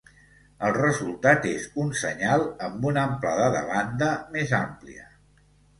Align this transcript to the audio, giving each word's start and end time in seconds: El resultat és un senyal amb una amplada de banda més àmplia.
El 0.67 0.71
resultat 0.77 1.45
és 1.51 1.67
un 1.85 1.93
senyal 2.05 2.47
amb 2.69 2.89
una 2.93 3.07
amplada 3.11 3.53
de 3.59 3.65
banda 3.73 4.13
més 4.37 4.61
àmplia. 4.67 5.11